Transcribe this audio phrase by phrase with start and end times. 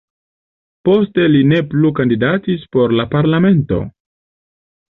[0.87, 3.81] Poste li ne plu kandidatis por la parlamento.